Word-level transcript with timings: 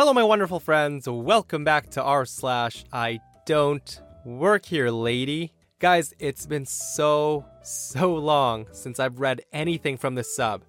Hello, 0.00 0.14
my 0.14 0.24
wonderful 0.24 0.60
friends. 0.60 1.06
Welcome 1.06 1.62
back 1.62 1.90
to 1.90 2.02
r 2.02 2.24
slash 2.24 2.86
I 2.90 3.20
don't 3.44 4.00
work 4.24 4.64
here, 4.64 4.88
lady. 4.88 5.52
Guys, 5.78 6.14
it's 6.18 6.46
been 6.46 6.64
so, 6.64 7.44
so 7.62 8.14
long 8.14 8.66
since 8.72 8.98
I've 8.98 9.20
read 9.20 9.42
anything 9.52 9.98
from 9.98 10.14
this 10.14 10.34
sub. 10.34 10.62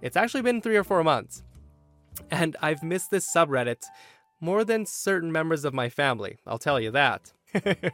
It's 0.00 0.16
actually 0.16 0.40
been 0.40 0.62
three 0.62 0.78
or 0.78 0.84
four 0.84 1.04
months. 1.04 1.42
And 2.30 2.56
I've 2.62 2.82
missed 2.82 3.10
this 3.10 3.30
subreddit 3.30 3.84
more 4.40 4.64
than 4.64 4.86
certain 4.86 5.30
members 5.30 5.66
of 5.66 5.74
my 5.74 5.90
family, 5.90 6.38
I'll 6.46 6.56
tell 6.56 6.80
you 6.80 6.90
that. 6.92 7.30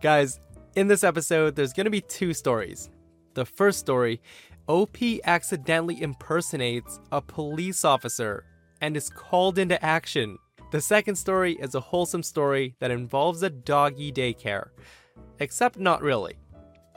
Guys, 0.00 0.40
in 0.74 0.88
this 0.88 1.04
episode, 1.04 1.54
there's 1.54 1.74
to 1.74 1.90
be 1.90 2.00
two 2.00 2.32
stories. 2.32 2.88
The 3.34 3.44
first 3.44 3.78
story 3.78 4.22
OP 4.68 4.96
accidentally 5.24 6.00
impersonates 6.00 6.98
a 7.12 7.20
police 7.20 7.84
officer 7.84 8.46
and 8.80 8.96
is 8.96 9.10
called 9.10 9.58
into 9.58 9.82
action. 9.84 10.38
The 10.70 10.80
second 10.80 11.16
story 11.16 11.54
is 11.54 11.74
a 11.74 11.80
wholesome 11.80 12.22
story 12.22 12.76
that 12.78 12.90
involves 12.90 13.42
a 13.42 13.50
doggy 13.50 14.12
daycare. 14.12 14.68
Except 15.38 15.78
not 15.78 16.02
really. 16.02 16.34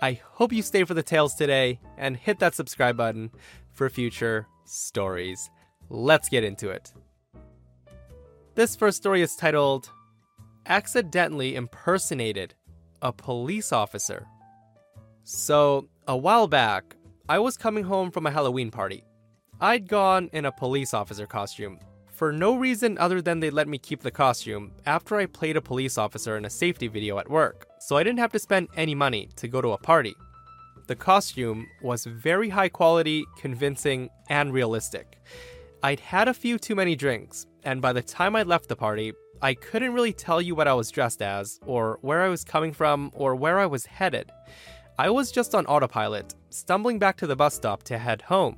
I 0.01 0.19
hope 0.23 0.51
you 0.51 0.61
stay 0.61 0.83
for 0.83 0.93
the 0.93 1.03
tales 1.03 1.35
today 1.35 1.79
and 1.97 2.17
hit 2.17 2.39
that 2.39 2.55
subscribe 2.55 2.97
button 2.97 3.31
for 3.71 3.89
future 3.89 4.47
stories. 4.65 5.49
Let's 5.89 6.29
get 6.29 6.43
into 6.43 6.69
it. 6.69 6.93
This 8.55 8.75
first 8.75 8.97
story 8.97 9.21
is 9.21 9.35
titled 9.35 9.89
Accidentally 10.65 11.55
Impersonated 11.55 12.53
a 13.03 13.11
Police 13.11 13.73
Officer. 13.73 14.25
So, 15.23 15.89
a 16.07 16.15
while 16.15 16.47
back, 16.47 16.95
I 17.27 17.39
was 17.39 17.57
coming 17.57 17.83
home 17.83 18.11
from 18.11 18.25
a 18.25 18.31
Halloween 18.31 18.71
party. 18.71 19.03
I'd 19.61 19.87
gone 19.87 20.29
in 20.33 20.45
a 20.45 20.51
police 20.51 20.93
officer 20.93 21.25
costume 21.25 21.79
for 22.11 22.31
no 22.31 22.55
reason 22.55 22.97
other 22.97 23.21
than 23.21 23.39
they 23.39 23.49
let 23.49 23.67
me 23.67 23.77
keep 23.77 24.01
the 24.01 24.11
costume 24.11 24.71
after 24.85 25.15
I 25.15 25.25
played 25.25 25.57
a 25.57 25.61
police 25.61 25.97
officer 25.97 26.37
in 26.37 26.45
a 26.45 26.49
safety 26.49 26.87
video 26.87 27.17
at 27.17 27.29
work, 27.29 27.67
so 27.79 27.97
I 27.97 28.03
didn't 28.03 28.19
have 28.19 28.31
to 28.33 28.39
spend 28.39 28.69
any 28.75 28.95
money 28.95 29.29
to 29.37 29.47
go 29.47 29.61
to 29.61 29.71
a 29.71 29.77
party. 29.77 30.15
The 30.87 30.95
costume 30.95 31.67
was 31.81 32.05
very 32.05 32.49
high 32.49 32.69
quality, 32.69 33.25
convincing, 33.37 34.09
and 34.29 34.53
realistic. 34.53 35.17
I'd 35.81 35.99
had 35.99 36.27
a 36.27 36.33
few 36.33 36.57
too 36.57 36.75
many 36.75 36.95
drinks, 36.95 37.45
and 37.63 37.81
by 37.81 37.93
the 37.93 38.01
time 38.01 38.35
I 38.35 38.43
left 38.43 38.67
the 38.69 38.75
party, 38.75 39.13
I 39.41 39.53
couldn't 39.53 39.93
really 39.93 40.13
tell 40.13 40.41
you 40.41 40.55
what 40.55 40.67
I 40.67 40.73
was 40.73 40.91
dressed 40.91 41.21
as, 41.21 41.59
or 41.65 41.99
where 42.01 42.21
I 42.21 42.29
was 42.29 42.43
coming 42.43 42.73
from, 42.73 43.11
or 43.13 43.35
where 43.35 43.59
I 43.59 43.65
was 43.65 43.85
headed. 43.85 44.31
I 44.99 45.09
was 45.09 45.31
just 45.31 45.55
on 45.55 45.65
autopilot, 45.65 46.35
stumbling 46.49 46.99
back 46.99 47.17
to 47.17 47.27
the 47.27 47.35
bus 47.35 47.55
stop 47.55 47.83
to 47.83 47.97
head 47.97 48.21
home. 48.21 48.57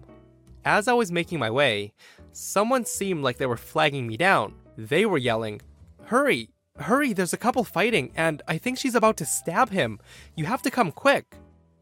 As 0.65 0.87
I 0.87 0.93
was 0.93 1.11
making 1.11 1.37
my 1.37 1.51
way, 1.51 1.93
someone 2.31 2.85
seemed 2.85 3.23
like 3.23 3.37
they 3.37 3.45
were 3.45 3.55
flagging 3.55 4.07
me 4.07 4.17
down. 4.17 4.55
They 4.75 5.05
were 5.05 5.19
yelling, 5.19 5.61
Hurry! 6.05 6.49
Hurry, 6.77 7.13
there's 7.13 7.33
a 7.33 7.37
couple 7.37 7.63
fighting, 7.63 8.11
and 8.15 8.41
I 8.47 8.57
think 8.57 8.79
she's 8.79 8.95
about 8.95 9.15
to 9.17 9.25
stab 9.25 9.69
him. 9.69 9.99
You 10.35 10.45
have 10.45 10.63
to 10.63 10.71
come 10.71 10.91
quick. 10.91 11.35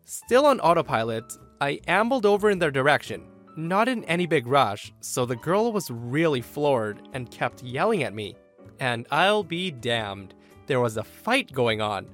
Still 0.03 0.45
on 0.45 0.59
autopilot, 0.59 1.23
I 1.61 1.79
ambled 1.87 2.25
over 2.25 2.51
in 2.51 2.59
their 2.59 2.71
direction, 2.71 3.23
not 3.55 3.87
in 3.87 4.03
any 4.03 4.25
big 4.25 4.47
rush, 4.47 4.91
so 4.99 5.25
the 5.25 5.37
girl 5.37 5.71
was 5.71 5.89
really 5.89 6.41
floored 6.41 7.07
and 7.13 7.31
kept 7.31 7.63
yelling 7.63 8.03
at 8.03 8.13
me. 8.13 8.35
And 8.81 9.07
I'll 9.09 9.43
be 9.43 9.71
damned, 9.71 10.35
there 10.67 10.81
was 10.81 10.97
a 10.97 11.03
fight 11.03 11.53
going 11.53 11.79
on. 11.79 12.07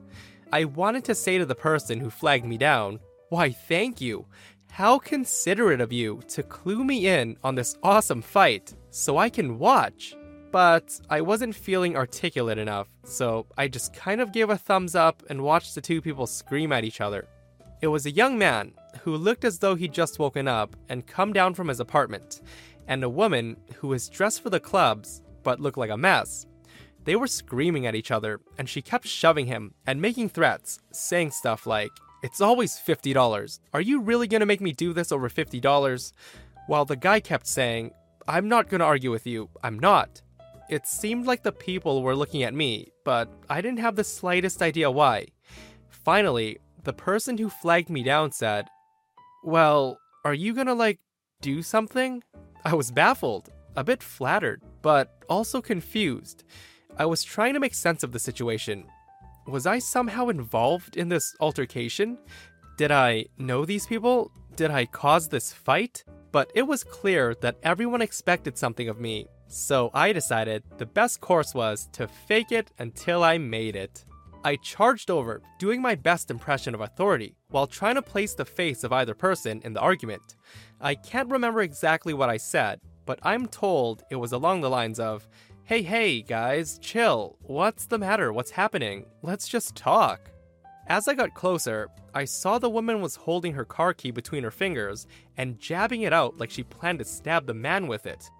I 0.54 0.66
wanted 0.66 1.04
to 1.06 1.16
say 1.16 1.40
to 1.40 1.46
the 1.46 1.56
person 1.56 2.00
who 2.00 2.12
flagged 2.12 2.46
me 2.46 2.58
down, 2.58 3.00
Why, 3.30 3.50
thank 3.50 4.00
you. 4.00 4.28
How 4.72 4.98
considerate 4.98 5.82
of 5.82 5.92
you 5.92 6.22
to 6.30 6.44
clue 6.44 6.84
me 6.84 7.08
in 7.08 7.38
on 7.44 7.56
this 7.56 7.78
awesome 7.84 8.22
fight 8.22 8.74
so 8.92 9.18
I 9.18 9.30
can 9.30 9.60
watch. 9.60 10.16
But 10.52 11.00
I 11.10 11.22
wasn't 11.22 11.54
feeling 11.54 11.96
articulate 11.96 12.58
enough, 12.58 12.88
so 13.04 13.46
I 13.58 13.68
just 13.68 13.94
kind 13.94 14.22
of 14.22 14.32
gave 14.32 14.50
a 14.50 14.58
thumbs 14.58 14.96
up 14.96 15.22
and 15.30 15.44
watched 15.44 15.76
the 15.76 15.82
two 15.82 16.02
people 16.02 16.26
scream 16.26 16.72
at 16.72 16.84
each 16.84 17.02
other. 17.02 17.28
It 17.82 17.88
was 17.88 18.06
a 18.06 18.12
young 18.12 18.38
man 18.38 18.74
who 19.02 19.16
looked 19.16 19.46
as 19.46 19.60
though 19.60 19.76
he'd 19.76 19.94
just 19.94 20.18
woken 20.18 20.48
up 20.48 20.76
and 20.88 21.06
come 21.06 21.34
down 21.34 21.54
from 21.54 21.68
his 21.68 21.80
apartment, 21.80 22.42
and 22.88 23.04
a 23.04 23.10
woman 23.10 23.58
who 23.76 23.90
was 23.90 24.10
dressed 24.10 24.42
for 24.42 24.50
the 24.50 24.60
clubs 24.60 25.22
but 25.44 25.60
looked 25.60 25.78
like 25.78 25.92
a 25.92 25.98
mess. 25.98 26.48
They 27.04 27.16
were 27.16 27.28
screaming 27.28 27.86
at 27.86 27.96
each 27.96 28.12
other, 28.12 28.40
and 28.58 28.68
she 28.68 28.82
kept 28.82 29.08
shoving 29.08 29.46
him 29.46 29.74
and 29.86 30.02
making 30.02 30.30
threats, 30.30 30.80
saying 30.92 31.32
stuff 31.32 31.68
like, 31.68 31.92
It's 32.22 32.42
always 32.42 32.78
$50. 32.78 33.60
Are 33.74 33.82
you 33.82 34.02
really 34.02 34.28
gonna 34.28 34.46
make 34.46 34.62
me 34.62 34.74
do 34.74 34.94
this 34.94 35.12
over 35.12 35.30
$50? 35.30 36.14
While 36.68 36.86
the 36.86 36.96
guy 36.96 37.20
kept 37.20 37.48
saying, 37.48 37.92
I'm 38.28 38.50
not 38.50 38.70
gonna 38.70 38.84
argue 38.84 39.12
with 39.12 39.26
you, 39.26 39.50
I'm 39.64 39.80
not. 39.80 40.22
It 40.70 40.86
seemed 40.86 41.26
like 41.26 41.44
the 41.44 41.52
people 41.52 42.04
were 42.04 42.16
looking 42.16 42.44
at 42.44 42.54
me, 42.54 42.92
but 43.04 43.30
I 43.50 43.62
didn't 43.62 43.80
have 43.80 43.96
the 43.96 44.04
slightest 44.04 44.62
idea 44.62 44.92
why. 44.92 45.28
Finally, 45.90 46.60
the 46.84 46.94
person 46.94 47.38
who 47.38 47.50
flagged 47.50 47.90
me 47.90 48.04
down 48.04 48.32
said, 48.32 48.68
Well, 49.44 49.98
are 50.26 50.34
you 50.34 50.54
gonna 50.54 50.76
like 50.76 51.00
do 51.42 51.64
something? 51.64 52.22
I 52.66 52.76
was 52.76 52.92
baffled, 52.92 53.50
a 53.76 53.84
bit 53.84 54.04
flattered, 54.04 54.62
but 54.82 55.24
also 55.30 55.62
confused. 55.62 56.44
I 56.98 57.06
was 57.06 57.24
trying 57.24 57.54
to 57.54 57.60
make 57.60 57.74
sense 57.74 58.04
of 58.04 58.12
the 58.12 58.20
situation. 58.20 58.86
Was 59.50 59.66
I 59.66 59.80
somehow 59.80 60.30
involved 60.30 60.96
in 60.96 61.10
this 61.10 61.36
altercation? 61.40 62.20
Did 62.78 62.92
I 62.92 63.26
know 63.40 63.66
these 63.66 63.88
people? 63.88 64.32
Did 64.56 64.70
I 64.70 64.86
cause 64.86 65.28
this 65.28 65.52
fight? 65.52 66.04
But 66.32 66.52
it 66.54 66.62
was 66.62 66.84
clear 66.84 67.34
that 67.42 67.58
everyone 67.64 68.04
expected 68.04 68.60
something 68.60 68.90
of 68.90 69.00
me, 69.00 69.26
so 69.48 69.90
I 69.92 70.14
decided 70.14 70.64
the 70.78 70.86
best 70.86 71.20
course 71.20 71.56
was 71.56 71.90
to 71.94 72.08
fake 72.08 72.52
it 72.52 72.70
until 72.78 73.24
I 73.24 73.40
made 73.40 73.76
it. 73.76 74.06
I 74.44 74.56
charged 74.58 75.10
over, 75.10 75.42
doing 75.58 75.82
my 75.82 75.96
best 75.96 76.30
impression 76.30 76.76
of 76.76 76.82
authority, 76.82 77.36
while 77.50 77.66
trying 77.66 77.96
to 77.96 78.04
place 78.04 78.36
the 78.36 78.46
face 78.46 78.84
of 78.84 78.94
either 78.94 79.16
person 79.16 79.62
in 79.66 79.74
the 79.74 79.82
argument. 79.82 80.36
I 80.80 80.94
can't 80.94 81.32
remember 81.32 81.62
exactly 81.62 82.14
what 82.14 82.30
I 82.30 82.38
said, 82.38 82.80
but 83.08 83.18
I'm 83.24 83.48
told 83.48 84.04
it 84.12 84.16
was 84.18 84.32
along 84.32 84.62
the 84.62 84.70
lines 84.70 85.00
of, 85.00 85.28
Hey, 85.70 85.84
hey, 85.84 86.24
guys, 86.24 86.80
chill. 86.80 87.38
What's 87.44 87.86
the 87.86 88.00
matter? 88.00 88.34
What's 88.34 88.50
happening? 88.50 89.06
Let's 89.22 89.48
just 89.48 89.76
talk. 89.76 90.32
As 90.88 91.08
I 91.08 91.14
got 91.14 91.36
closer, 91.36 91.90
I 92.12 92.26
saw 92.26 92.58
the 92.58 92.72
woman 92.72 93.02
was 93.02 93.16
holding 93.16 93.54
her 93.54 93.66
car 93.66 93.94
key 93.94 94.10
between 94.10 94.42
her 94.42 94.50
fingers 94.50 95.06
and 95.38 95.60
jabbing 95.60 96.02
it 96.02 96.12
out 96.12 96.40
like 96.40 96.50
she 96.50 96.64
planned 96.64 96.98
to 96.98 97.06
stab 97.06 97.46
the 97.46 97.54
man 97.54 97.86
with 97.86 98.08
it. 98.08 98.32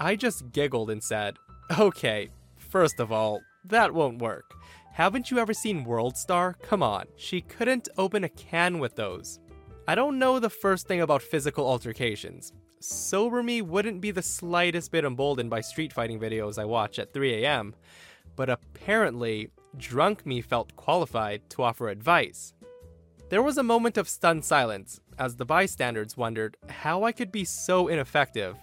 I 0.00 0.16
just 0.16 0.50
giggled 0.50 0.90
and 0.90 1.00
said, 1.00 1.36
Okay, 1.78 2.30
first 2.56 2.98
of 2.98 3.12
all, 3.12 3.42
that 3.66 3.94
won't 3.94 4.20
work. 4.20 4.50
Haven't 4.92 5.30
you 5.30 5.38
ever 5.38 5.54
seen 5.54 5.84
World 5.84 6.16
Star? 6.16 6.56
Come 6.64 6.82
on, 6.82 7.04
she 7.14 7.42
couldn't 7.42 7.90
open 7.96 8.24
a 8.24 8.28
can 8.28 8.80
with 8.80 8.96
those. 8.96 9.38
I 9.86 9.94
don't 9.94 10.18
know 10.18 10.40
the 10.40 10.50
first 10.50 10.88
thing 10.88 11.00
about 11.00 11.22
physical 11.22 11.64
altercations. 11.64 12.52
Sober 12.82 13.44
me 13.44 13.62
wouldn't 13.62 14.00
be 14.00 14.10
the 14.10 14.22
slightest 14.22 14.90
bit 14.90 15.04
emboldened 15.04 15.50
by 15.50 15.60
street 15.60 15.92
fighting 15.92 16.18
videos 16.18 16.58
I 16.58 16.64
watch 16.64 16.98
at 16.98 17.12
3 17.12 17.44
a.m., 17.44 17.76
but 18.34 18.50
apparently, 18.50 19.50
drunk 19.76 20.26
me 20.26 20.40
felt 20.40 20.74
qualified 20.74 21.48
to 21.50 21.62
offer 21.62 21.88
advice. 21.88 22.54
There 23.28 23.42
was 23.42 23.56
a 23.56 23.62
moment 23.62 23.98
of 23.98 24.08
stunned 24.08 24.44
silence 24.44 25.00
as 25.16 25.36
the 25.36 25.44
bystanders 25.44 26.16
wondered 26.16 26.56
how 26.68 27.04
I 27.04 27.12
could 27.12 27.30
be 27.30 27.44
so 27.44 27.86
ineffective, 27.86 28.56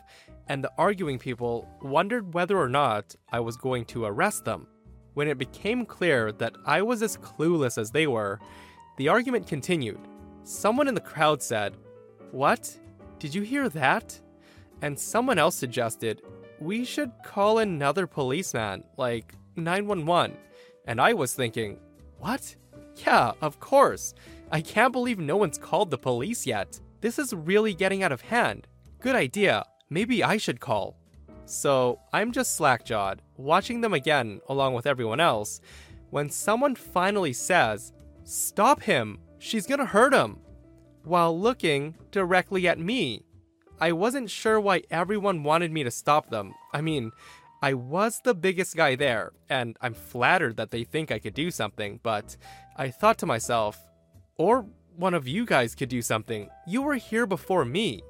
and 0.47 0.61
the 0.61 0.71
arguing 0.77 1.17
people 1.17 1.65
wondered 1.81 2.33
whether 2.33 2.57
or 2.57 2.67
not 2.67 3.15
I 3.31 3.39
was 3.39 3.55
going 3.55 3.85
to 3.85 4.03
arrest 4.03 4.43
them. 4.43 4.67
When 5.13 5.29
it 5.29 5.37
became 5.37 5.85
clear 5.85 6.33
that 6.33 6.55
I 6.65 6.81
was 6.81 7.01
as 7.01 7.15
clueless 7.15 7.77
as 7.77 7.91
they 7.91 8.05
were, 8.05 8.39
the 8.97 9.07
argument 9.07 9.47
continued. 9.47 10.01
Someone 10.43 10.89
in 10.89 10.95
the 10.95 10.99
crowd 10.99 11.41
said, 11.41 11.77
What? 12.31 12.77
Did 13.19 13.35
you 13.35 13.41
hear 13.41 13.67
that? 13.69 14.19
And 14.81 14.97
someone 14.97 15.37
else 15.37 15.55
suggested, 15.55 16.21
We 16.59 16.85
should 16.85 17.11
call 17.23 17.59
another 17.59 18.07
policeman, 18.07 18.83
like 18.97 19.33
911. 19.55 20.37
And 20.85 21.01
I 21.01 21.13
was 21.13 21.33
thinking, 21.33 21.77
What? 22.19 22.55
Yeah, 23.05 23.33
of 23.41 23.59
course. 23.59 24.13
I 24.51 24.61
can't 24.61 24.93
believe 24.93 25.19
no 25.19 25.37
one's 25.37 25.57
called 25.57 25.91
the 25.91 25.97
police 25.97 26.47
yet. 26.47 26.79
This 27.01 27.19
is 27.19 27.33
really 27.33 27.73
getting 27.73 28.03
out 28.03 28.11
of 28.11 28.21
hand. 28.21 28.67
Good 28.99 29.15
idea. 29.15 29.65
maybe 29.89 30.23
I 30.23 30.37
should 30.37 30.59
call. 30.59 30.97
So 31.45 31.99
I'm 32.13 32.31
just 32.31 32.55
slack-jawed, 32.55 33.21
watching 33.37 33.81
them 33.81 33.93
again 33.93 34.39
along 34.47 34.75
with 34.75 34.85
everyone 34.85 35.19
else, 35.19 35.61
when 36.11 36.29
someone 36.29 36.75
finally 36.75 37.33
says, 37.33 37.91
Stop 38.23 38.81
him! 38.83 39.19
She's 39.39 39.65
gonna 39.65 39.85
hurt 39.85 40.13
him! 40.13 40.37
While 41.09 41.39
looking 41.39 41.95
directly 42.11 42.67
at 42.67 42.77
me. 42.77 43.23
I 43.81 43.93
wasn't 43.93 44.29
sure 44.29 44.59
why 44.61 44.83
everyone 44.91 45.41
wanted 45.41 45.71
me 45.71 45.83
to 45.83 45.89
stop 45.89 46.29
them. 46.29 46.53
I 46.71 46.81
mean, 46.81 47.11
I 47.63 47.73
was 47.73 48.21
the 48.23 48.35
biggest 48.35 48.75
guy 48.75 48.93
there, 48.95 49.31
and 49.49 49.75
I'm 49.81 49.95
flattered 49.95 50.57
that 50.57 50.69
they 50.69 50.83
think 50.83 51.11
I 51.11 51.17
could 51.17 51.33
do 51.33 51.49
something, 51.49 51.99
but 52.03 52.37
I 52.77 52.91
thought 52.91 53.17
to 53.17 53.25
myself, 53.25 53.79
or 54.37 54.67
one 54.97 55.15
of 55.15 55.27
you 55.27 55.47
guys 55.47 55.73
could 55.73 55.89
do 55.89 56.03
something. 56.03 56.47
You 56.67 56.83
were 56.83 56.93
here 56.93 57.25
before 57.25 57.65
me. 57.65 58.03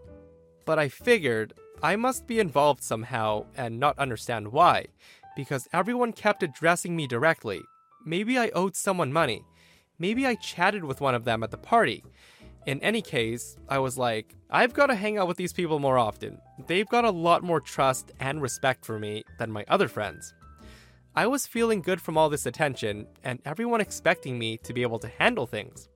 But 0.65 0.77
I 0.77 0.89
figured 0.89 1.53
I 1.81 1.95
must 1.95 2.27
be 2.27 2.41
involved 2.41 2.83
somehow 2.83 3.45
and 3.55 3.79
not 3.79 3.97
understand 3.97 4.49
why, 4.49 4.87
because 5.37 5.69
everyone 5.71 6.11
kept 6.11 6.43
addressing 6.43 6.97
me 6.97 7.07
directly. 7.07 7.61
Maybe 8.05 8.37
I 8.37 8.49
owed 8.49 8.75
someone 8.75 9.13
money. 9.13 9.45
Maybe 9.99 10.27
I 10.27 10.35
chatted 10.35 10.83
with 10.83 10.99
one 10.99 11.15
of 11.15 11.23
them 11.23 11.43
at 11.43 11.51
the 11.51 11.57
party. 11.57 12.03
In 12.65 12.81
any 12.81 13.01
case, 13.01 13.57
I 13.67 13.79
was 13.79 13.97
like, 13.97 14.35
I've 14.49 14.73
got 14.73 14.87
to 14.87 14.95
hang 14.95 15.17
out 15.17 15.27
with 15.27 15.37
these 15.37 15.53
people 15.53 15.79
more 15.79 15.97
often. 15.97 16.39
They've 16.67 16.87
got 16.87 17.05
a 17.05 17.09
lot 17.09 17.41
more 17.41 17.61
trust 17.61 18.11
and 18.19 18.41
respect 18.41 18.85
for 18.85 18.99
me 18.99 19.23
than 19.37 19.51
my 19.51 19.65
other 19.67 19.87
friends. 19.87 20.33
I 21.15 21.25
was 21.27 21.47
feeling 21.47 21.81
good 21.81 22.01
from 22.01 22.17
all 22.17 22.29
this 22.29 22.45
attention 22.45 23.07
and 23.23 23.39
everyone 23.45 23.81
expecting 23.81 24.37
me 24.37 24.57
to 24.63 24.73
be 24.73 24.81
able 24.81 24.99
to 24.99 25.07
handle 25.07 25.47
things. 25.47 25.89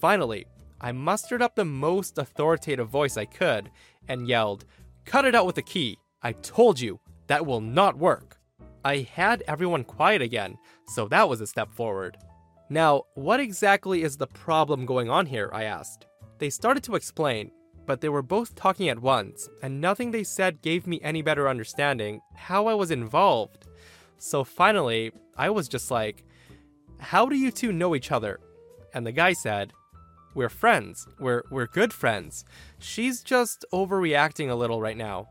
Finally, 0.00 0.46
I 0.80 0.92
mustered 0.92 1.42
up 1.42 1.56
the 1.56 1.64
most 1.64 2.16
authoritative 2.16 2.88
voice 2.88 3.16
I 3.16 3.26
could 3.26 3.70
and 4.08 4.26
yelled, 4.26 4.64
Cut 5.04 5.24
it 5.24 5.34
out 5.34 5.46
with 5.46 5.56
the 5.56 5.62
key! 5.62 5.98
I 6.22 6.32
told 6.32 6.80
you, 6.80 7.00
that 7.26 7.44
will 7.44 7.60
not 7.60 7.98
work! 7.98 8.38
I 8.84 9.08
had 9.12 9.42
everyone 9.46 9.84
quiet 9.84 10.22
again, 10.22 10.56
so 10.88 11.06
that 11.08 11.28
was 11.28 11.40
a 11.40 11.46
step 11.46 11.72
forward. 11.72 12.16
Now, 12.72 13.02
what 13.14 13.40
exactly 13.40 14.04
is 14.04 14.16
the 14.16 14.28
problem 14.28 14.86
going 14.86 15.10
on 15.10 15.26
here? 15.26 15.50
I 15.52 15.64
asked. 15.64 16.06
They 16.38 16.50
started 16.50 16.84
to 16.84 16.94
explain, 16.94 17.50
but 17.84 18.00
they 18.00 18.08
were 18.08 18.22
both 18.22 18.54
talking 18.54 18.88
at 18.88 19.02
once, 19.02 19.48
and 19.60 19.80
nothing 19.80 20.12
they 20.12 20.22
said 20.22 20.62
gave 20.62 20.86
me 20.86 21.00
any 21.02 21.20
better 21.20 21.48
understanding 21.48 22.20
how 22.36 22.68
I 22.68 22.74
was 22.74 22.92
involved. 22.92 23.66
So 24.18 24.44
finally, 24.44 25.10
I 25.36 25.50
was 25.50 25.66
just 25.66 25.90
like, 25.90 26.24
How 27.00 27.26
do 27.26 27.34
you 27.34 27.50
two 27.50 27.72
know 27.72 27.96
each 27.96 28.12
other? 28.12 28.38
And 28.94 29.04
the 29.04 29.10
guy 29.10 29.32
said, 29.32 29.72
We're 30.36 30.48
friends. 30.48 31.08
We're, 31.18 31.42
we're 31.50 31.66
good 31.66 31.92
friends. 31.92 32.44
She's 32.78 33.20
just 33.20 33.64
overreacting 33.72 34.48
a 34.48 34.54
little 34.54 34.80
right 34.80 34.96
now. 34.96 35.26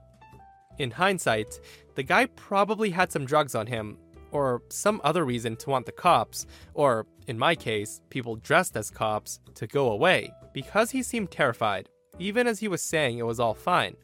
In 0.77 0.91
hindsight, 0.91 1.57
the 1.95 2.03
guy 2.03 2.25
probably 2.25 2.89
had 2.89 3.13
some 3.13 3.25
drugs 3.25 3.55
on 3.55 3.67
him, 3.67 3.97
or 4.31 4.63
some 4.69 5.01
other 5.03 5.25
reason 5.25 5.55
to 5.57 5.69
want 5.69 5.85
the 5.85 5.91
cops, 5.91 6.45
or, 6.73 7.05
in 7.27 7.37
my 7.37 7.55
case, 7.55 8.01
people 8.09 8.35
dressed 8.35 8.75
as 8.77 8.89
cops, 8.89 9.39
to 9.55 9.67
go 9.67 9.91
away, 9.91 10.31
because 10.53 10.91
he 10.91 11.03
seemed 11.03 11.31
terrified, 11.31 11.89
even 12.17 12.47
as 12.47 12.59
he 12.59 12.67
was 12.67 12.81
saying 12.81 13.17
it 13.17 13.25
was 13.25 13.39
all 13.39 13.53
fine. 13.53 13.95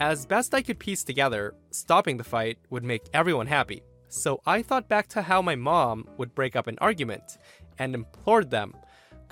As 0.00 0.26
best 0.26 0.54
I 0.54 0.62
could 0.62 0.78
piece 0.78 1.04
together, 1.04 1.54
stopping 1.70 2.16
the 2.16 2.24
fight 2.24 2.58
would 2.70 2.84
make 2.84 3.08
everyone 3.12 3.46
happy. 3.46 3.82
So 4.08 4.40
I 4.46 4.62
thought 4.62 4.88
back 4.88 5.08
to 5.08 5.22
how 5.22 5.40
my 5.42 5.54
mom 5.54 6.08
would 6.18 6.34
break 6.34 6.56
up 6.56 6.66
an 6.66 6.78
argument 6.80 7.38
and 7.78 7.94
implored 7.94 8.50
them 8.50 8.74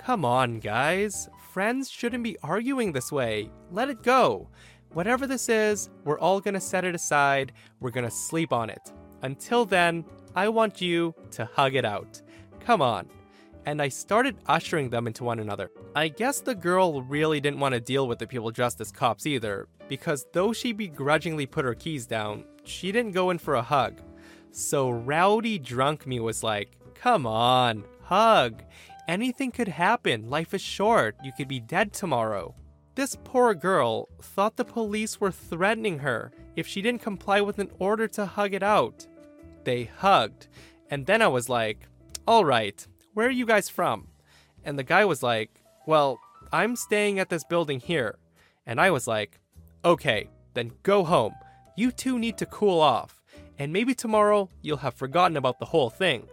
Come 0.05 0.25
on, 0.25 0.59
guys. 0.59 1.29
Friends 1.53 1.89
shouldn't 1.89 2.25
be 2.25 2.37
arguing 2.43 2.91
this 2.91 3.09
way. 3.09 3.49
Let 3.71 3.89
it 3.89 4.03
go. 4.03 4.49
Whatever 4.91 5.25
this 5.25 5.47
is, 5.47 5.89
we're 6.03 6.19
all 6.19 6.41
gonna 6.41 6.59
set 6.59 6.83
it 6.83 6.93
aside. 6.93 7.53
We're 7.79 7.91
gonna 7.91 8.11
sleep 8.11 8.51
on 8.51 8.69
it. 8.69 8.91
Until 9.21 9.63
then, 9.63 10.03
I 10.35 10.49
want 10.49 10.81
you 10.81 11.13
to 11.31 11.45
hug 11.53 11.75
it 11.75 11.85
out. 11.85 12.21
Come 12.59 12.81
on. 12.81 13.07
And 13.65 13.81
I 13.81 13.87
started 13.87 14.35
ushering 14.47 14.89
them 14.89 15.07
into 15.07 15.23
one 15.23 15.39
another. 15.39 15.71
I 15.95 16.07
guess 16.07 16.41
the 16.41 16.55
girl 16.55 17.01
really 17.03 17.39
didn't 17.39 17.59
want 17.59 17.73
to 17.73 17.79
deal 17.79 18.07
with 18.07 18.19
the 18.19 18.27
people 18.27 18.51
dressed 18.51 18.81
as 18.81 18.91
cops 18.91 19.25
either, 19.25 19.67
because 19.87 20.25
though 20.33 20.51
she 20.51 20.73
begrudgingly 20.73 21.45
put 21.45 21.65
her 21.65 21.75
keys 21.75 22.05
down, 22.05 22.45
she 22.63 22.91
didn't 22.91 23.13
go 23.13 23.29
in 23.29 23.37
for 23.37 23.55
a 23.55 23.61
hug. 23.61 24.01
So 24.51 24.89
rowdy 24.89 25.59
drunk 25.59 26.05
me 26.05 26.19
was 26.19 26.43
like, 26.43 26.77
come 26.93 27.25
on, 27.25 27.85
hug. 28.01 28.63
Anything 29.07 29.51
could 29.51 29.67
happen. 29.67 30.29
Life 30.29 30.53
is 30.53 30.61
short. 30.61 31.15
You 31.23 31.31
could 31.37 31.47
be 31.47 31.59
dead 31.59 31.93
tomorrow. 31.93 32.55
This 32.95 33.17
poor 33.23 33.53
girl 33.53 34.09
thought 34.21 34.55
the 34.55 34.65
police 34.65 35.19
were 35.19 35.31
threatening 35.31 35.99
her 35.99 36.31
if 36.55 36.67
she 36.67 36.81
didn't 36.81 37.01
comply 37.01 37.41
with 37.41 37.59
an 37.59 37.71
order 37.79 38.07
to 38.09 38.25
hug 38.25 38.53
it 38.53 38.63
out. 38.63 39.07
They 39.63 39.85
hugged. 39.85 40.47
And 40.89 41.05
then 41.05 41.21
I 41.21 41.27
was 41.27 41.49
like, 41.49 41.87
all 42.27 42.45
right, 42.45 42.85
where 43.13 43.27
are 43.27 43.31
you 43.31 43.45
guys 43.45 43.69
from? 43.69 44.07
And 44.63 44.77
the 44.77 44.83
guy 44.83 45.05
was 45.05 45.23
like, 45.23 45.61
well, 45.85 46.19
I'm 46.51 46.75
staying 46.75 47.19
at 47.19 47.29
this 47.29 47.43
building 47.43 47.79
here. 47.79 48.17
And 48.65 48.79
I 48.79 48.91
was 48.91 49.07
like, 49.07 49.39
okay, 49.83 50.29
then 50.53 50.71
go 50.83 51.03
home. 51.03 51.33
You 51.75 51.91
two 51.91 52.19
need 52.19 52.37
to 52.37 52.45
cool 52.45 52.79
off. 52.79 53.21
And 53.59 53.73
maybe 53.73 53.93
tomorrow 53.93 54.49
you'll 54.61 54.77
have 54.77 54.93
forgotten 54.93 55.37
about 55.37 55.59
the 55.59 55.65
whole 55.65 55.89
thing. 55.89 56.27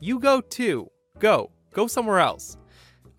You 0.00 0.18
go 0.18 0.40
too. 0.40 0.90
Go. 1.18 1.50
Go 1.72 1.86
somewhere 1.86 2.20
else. 2.20 2.56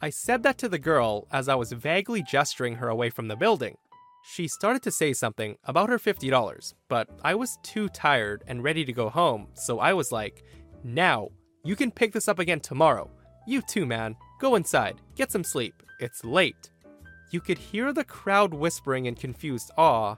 I 0.02 0.10
said 0.10 0.44
that 0.44 0.58
to 0.60 0.70
the 0.70 0.80
girl 0.80 1.28
as 1.32 1.48
I 1.48 1.56
was 1.56 1.72
vaguely 1.72 2.22
gesturing 2.22 2.76
her 2.76 2.90
away 2.90 3.10
from 3.10 3.28
the 3.28 3.36
building. 3.36 3.78
She 4.28 4.48
started 4.48 4.82
to 4.84 4.92
say 4.92 5.14
something 5.14 5.56
about 5.66 5.90
her 5.90 6.00
$50, 6.00 6.74
but 6.90 7.08
I 7.24 7.36
was 7.36 7.60
too 7.62 7.88
tired 7.90 8.44
and 8.48 8.64
ready 8.64 8.84
to 8.84 8.92
go 8.92 9.08
home, 9.08 9.50
so 9.54 9.80
I 9.80 9.94
was 9.94 10.12
like, 10.12 10.44
Now, 10.84 11.30
you 11.64 11.76
can 11.76 11.92
pick 11.92 12.12
this 12.12 12.28
up 12.28 12.40
again 12.40 12.60
tomorrow. 12.60 13.10
You 13.46 13.62
too, 13.62 13.86
man. 13.86 14.16
Go 14.40 14.56
inside, 14.56 15.00
get 15.16 15.32
some 15.32 15.44
sleep. 15.44 15.84
It's 16.00 16.26
late. 16.26 16.72
You 17.32 17.40
could 17.40 17.60
hear 17.60 17.94
the 17.94 18.04
crowd 18.04 18.54
whispering 18.54 19.06
in 19.06 19.16
confused 19.16 19.72
awe 19.78 20.16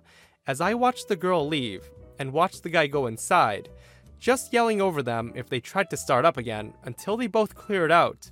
as 0.48 0.62
I 0.62 0.74
watched 0.74 1.09
the 1.09 1.15
girl 1.18 1.45
leave 1.45 1.89
and 2.18 2.31
watched 2.31 2.63
the 2.63 2.69
guy 2.69 2.88
go 2.88 3.07
inside, 3.07 3.69
just 4.19 4.54
yelling 4.54 4.81
over 4.81 5.04
them 5.04 5.33
if 5.36 5.50
they 5.50 5.59
tried 5.59 5.89
to 5.89 5.98
start 5.98 6.24
up 6.24 6.38
again 6.38 6.74
until 6.83 7.18
they 7.18 7.27
both 7.27 7.56
cleared 7.56 7.92
out, 7.92 8.31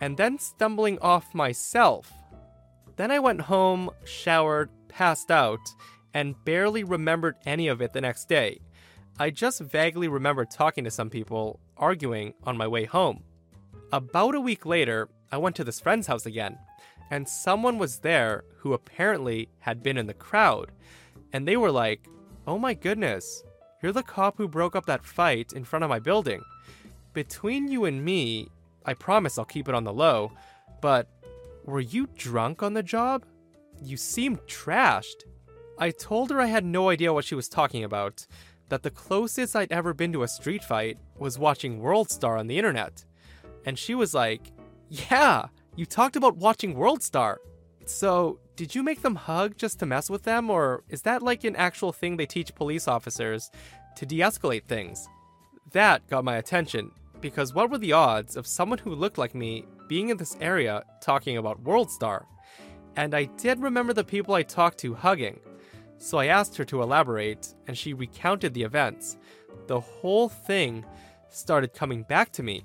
and 0.00 0.16
then 0.16 0.38
stumbling 0.38 0.98
off 1.00 1.34
myself. 1.34 2.12
Then 2.94 3.10
I 3.10 3.18
went 3.18 3.42
home, 3.42 3.90
showered, 4.04 4.70
passed 4.96 5.30
out, 5.30 5.74
and 6.14 6.42
barely 6.46 6.82
remembered 6.82 7.36
any 7.44 7.68
of 7.68 7.82
it 7.82 7.92
the 7.92 8.00
next 8.00 8.30
day. 8.30 8.58
I 9.18 9.28
just 9.28 9.60
vaguely 9.60 10.08
remember 10.08 10.46
talking 10.46 10.84
to 10.84 10.90
some 10.90 11.10
people, 11.10 11.60
arguing 11.76 12.32
on 12.44 12.56
my 12.56 12.66
way 12.66 12.86
home. 12.86 13.22
About 13.92 14.34
a 14.34 14.40
week 14.40 14.64
later, 14.64 15.10
I 15.30 15.36
went 15.36 15.54
to 15.56 15.64
this 15.64 15.80
friend's 15.80 16.06
house 16.06 16.24
again, 16.24 16.58
and 17.10 17.28
someone 17.28 17.76
was 17.76 17.98
there 17.98 18.44
who 18.60 18.72
apparently 18.72 19.50
had 19.58 19.82
been 19.82 19.98
in 19.98 20.06
the 20.06 20.14
crowd. 20.14 20.72
And 21.30 21.46
they 21.46 21.58
were 21.58 21.70
like, 21.70 22.08
Oh 22.46 22.58
my 22.58 22.72
goodness, 22.72 23.44
you're 23.82 23.92
the 23.92 24.02
cop 24.02 24.38
who 24.38 24.48
broke 24.48 24.74
up 24.74 24.86
that 24.86 25.04
fight 25.04 25.52
in 25.52 25.64
front 25.64 25.82
of 25.82 25.90
my 25.90 25.98
building. 25.98 26.40
Between 27.12 27.68
you 27.68 27.84
and 27.84 28.02
me, 28.02 28.48
I 28.86 28.94
promise 28.94 29.36
I'll 29.36 29.44
keep 29.44 29.68
it 29.68 29.74
on 29.74 29.84
the 29.84 29.92
low, 29.92 30.32
but 30.80 31.06
were 31.66 31.80
you 31.80 32.08
drunk 32.16 32.62
on 32.62 32.72
the 32.72 32.82
job? 32.82 33.26
You 33.82 33.96
seemed 33.96 34.40
trashed. 34.46 35.24
I 35.78 35.90
told 35.90 36.30
her 36.30 36.40
I 36.40 36.46
had 36.46 36.64
no 36.64 36.88
idea 36.88 37.12
what 37.12 37.24
she 37.24 37.34
was 37.34 37.48
talking 37.48 37.84
about, 37.84 38.26
that 38.68 38.82
the 38.82 38.90
closest 38.90 39.54
I'd 39.54 39.72
ever 39.72 39.94
been 39.94 40.12
to 40.12 40.22
a 40.22 40.28
street 40.28 40.64
fight 40.64 40.98
was 41.18 41.38
watching 41.38 41.80
World 41.80 42.10
Star 42.10 42.36
on 42.36 42.46
the 42.46 42.58
internet. 42.58 43.04
And 43.64 43.78
she 43.78 43.94
was 43.94 44.14
like, 44.14 44.52
Yeah, 44.88 45.46
you 45.76 45.86
talked 45.86 46.16
about 46.16 46.36
watching 46.36 46.74
World 46.74 47.02
Star. 47.02 47.40
So, 47.84 48.40
did 48.56 48.74
you 48.74 48.82
make 48.82 49.02
them 49.02 49.14
hug 49.14 49.56
just 49.56 49.78
to 49.80 49.86
mess 49.86 50.08
with 50.08 50.22
them, 50.22 50.50
or 50.50 50.82
is 50.88 51.02
that 51.02 51.22
like 51.22 51.44
an 51.44 51.54
actual 51.56 51.92
thing 51.92 52.16
they 52.16 52.26
teach 52.26 52.54
police 52.54 52.88
officers 52.88 53.50
to 53.96 54.06
de 54.06 54.20
escalate 54.20 54.64
things? 54.64 55.06
That 55.72 56.06
got 56.08 56.24
my 56.24 56.36
attention, 56.36 56.90
because 57.20 57.52
what 57.52 57.70
were 57.70 57.78
the 57.78 57.92
odds 57.92 58.36
of 58.36 58.46
someone 58.46 58.78
who 58.78 58.94
looked 58.94 59.18
like 59.18 59.34
me 59.34 59.66
being 59.88 60.08
in 60.08 60.16
this 60.16 60.36
area 60.40 60.82
talking 61.00 61.36
about 61.36 61.62
World 61.62 61.90
Star? 61.90 62.26
And 62.96 63.14
I 63.14 63.24
did 63.24 63.60
remember 63.60 63.92
the 63.92 64.04
people 64.04 64.34
I 64.34 64.42
talked 64.42 64.78
to 64.78 64.94
hugging. 64.94 65.40
So 65.98 66.18
I 66.18 66.26
asked 66.26 66.56
her 66.56 66.64
to 66.66 66.82
elaborate, 66.82 67.54
and 67.66 67.76
she 67.76 67.94
recounted 67.94 68.54
the 68.54 68.62
events. 68.62 69.16
The 69.66 69.80
whole 69.80 70.28
thing 70.28 70.84
started 71.30 71.74
coming 71.74 72.02
back 72.02 72.32
to 72.32 72.42
me. 72.42 72.64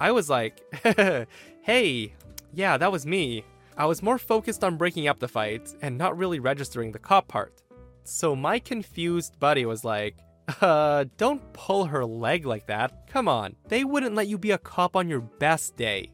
I 0.00 0.12
was 0.12 0.28
like, 0.28 0.60
hey, 1.62 2.14
yeah, 2.52 2.76
that 2.76 2.92
was 2.92 3.06
me. 3.06 3.44
I 3.76 3.86
was 3.86 4.02
more 4.02 4.18
focused 4.18 4.64
on 4.64 4.76
breaking 4.76 5.08
up 5.08 5.18
the 5.18 5.28
fight 5.28 5.74
and 5.82 5.98
not 5.98 6.16
really 6.16 6.38
registering 6.38 6.92
the 6.92 6.98
cop 6.98 7.28
part. 7.28 7.62
So 8.04 8.36
my 8.36 8.58
confused 8.58 9.38
buddy 9.38 9.66
was 9.66 9.84
like, 9.84 10.16
uh, 10.60 11.06
don't 11.16 11.52
pull 11.52 11.86
her 11.86 12.04
leg 12.04 12.46
like 12.46 12.66
that. 12.68 13.08
Come 13.08 13.28
on, 13.28 13.56
they 13.68 13.84
wouldn't 13.84 14.14
let 14.14 14.28
you 14.28 14.38
be 14.38 14.52
a 14.52 14.58
cop 14.58 14.96
on 14.96 15.08
your 15.08 15.20
best 15.20 15.76
day. 15.76 16.12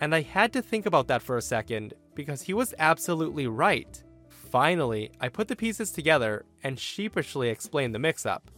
And 0.00 0.14
I 0.14 0.22
had 0.22 0.52
to 0.52 0.62
think 0.62 0.86
about 0.86 1.08
that 1.08 1.22
for 1.22 1.36
a 1.36 1.42
second 1.42 1.94
because 2.20 2.42
he 2.42 2.52
was 2.52 2.74
absolutely 2.78 3.46
right. 3.46 4.02
Finally, 4.28 5.10
I 5.22 5.30
put 5.30 5.48
the 5.48 5.56
pieces 5.56 5.90
together 5.90 6.44
and 6.62 6.78
sheepishly 6.78 7.48
explained 7.48 7.94
the 7.94 7.98
mix 7.98 8.26
up. 8.26 8.50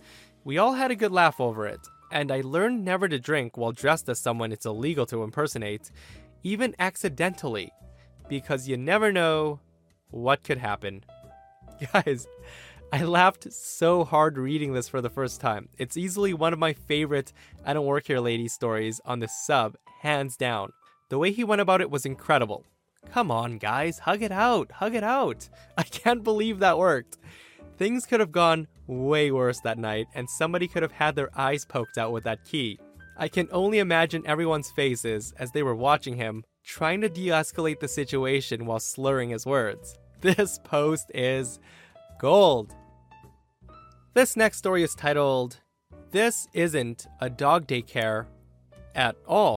We 0.43 0.59
all 0.59 0.73
had 0.73 0.91
a 0.91 0.97
good 0.97 1.13
laugh 1.13 1.41
over 1.41 1.65
it, 1.69 1.79
and 2.11 2.33
I 2.33 2.41
learned 2.41 2.85
never 2.85 3.07
to 3.07 3.21
drink 3.21 3.57
while 3.57 3.71
dressed 3.71 4.09
as 4.09 4.19
someone 4.19 4.51
it's 4.51 4.67
illegal 4.67 5.07
to 5.07 5.23
impersonate, 5.23 5.93
even 6.43 6.75
accidentally, 6.81 7.71
because 8.29 8.67
you 8.67 8.77
never 8.77 9.13
know 9.13 9.61
what 10.11 10.43
could 10.43 10.59
happen. 10.59 11.05
Guys, 11.93 12.27
I 12.93 13.05
laughed 13.05 13.53
so 13.53 14.03
hard 14.03 14.39
reading 14.39 14.73
this 14.73 14.89
for 14.89 15.01
the 15.01 15.09
first 15.09 15.41
time. 15.41 15.69
It's 15.79 15.97
easily 15.97 16.35
one 16.35 16.53
of 16.53 16.59
my 16.59 16.73
favorite 16.73 17.33
I 17.65 17.75
Don't 17.75 17.87
Work 17.87 18.09
Here 18.09 18.19
Lady 18.19 18.49
stories 18.49 19.01
on 19.05 19.21
the 19.21 19.29
sub, 19.29 19.77
hands 20.01 20.37
down. 20.37 20.73
The 21.11 21.19
way 21.19 21.31
he 21.31 21.45
went 21.45 21.61
about 21.61 21.81
it 21.81 21.93
was 21.93 22.05
incredible. 22.05 22.65
Come 23.11 23.31
on, 23.31 23.59
guys, 23.59 23.99
hug 23.99 24.23
it 24.23 24.33
out, 24.33 24.73
hug 24.73 24.95
it 24.95 25.05
out. 25.05 25.49
I 25.79 25.83
can't 25.83 26.23
believe 26.23 26.61
that 26.61 26.79
worked. 26.79 27.19
Things 27.77 28.07
could 28.07 28.21
have 28.21 28.33
gone 28.33 28.69
way 28.87 29.31
worse 29.31 29.61
that 29.61 29.79
night, 29.79 30.07
and 30.15 30.29
somebody 30.29 30.69
could 30.69 30.83
have 30.83 30.93
had 30.93 31.17
their 31.17 31.31
eyes 31.39 31.65
poked 31.65 31.99
out 31.99 32.13
with 32.13 32.25
that 32.25 32.45
key. 32.45 32.79
I 33.17 33.29
can 33.29 33.49
only 33.53 33.79
imagine 33.79 34.23
everyone's 34.27 34.71
faces 34.71 35.33
as 35.39 35.53
they 35.53 35.63
were 35.63 35.75
watching 35.75 36.17
him, 36.17 36.45
trying 36.65 37.01
to 37.03 37.09
de 37.09 37.29
escalate 37.29 37.81
the 37.81 37.89
situation 37.89 38.67
while 38.67 38.81
slurring 38.81 39.31
his 39.31 39.47
words. 39.47 39.99
This 40.23 40.61
post 40.63 41.11
is 41.13 41.59
gold. 42.21 42.73
This 44.15 44.37
next 44.37 44.59
story 44.59 44.85
is 44.85 44.95
titled, 44.95 45.59
This 46.13 46.47
Isn't 46.53 47.09
a 47.21 47.29
Dog 47.29 47.67
Daycare 47.67 48.27
at 48.95 49.17
All. 49.27 49.57